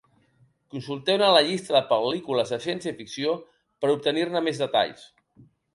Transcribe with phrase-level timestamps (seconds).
[0.75, 3.39] Consulteu-ne la llista de pel·lícules de ciència-ficció
[3.85, 5.11] per obtenir més detalls.